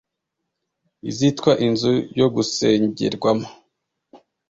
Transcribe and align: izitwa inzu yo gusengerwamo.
izitwa 1.09 1.51
inzu 1.65 1.93
yo 2.19 2.27
gusengerwamo. 2.35 3.47